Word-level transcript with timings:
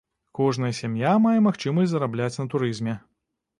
Кожная 0.37 0.71
сям'я 0.77 1.11
мае 1.27 1.35
магчымасць 1.49 1.93
зарабляць 1.93 2.33
на 2.43 2.49
турызме. 2.57 2.99